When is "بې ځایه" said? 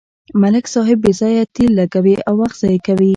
1.03-1.43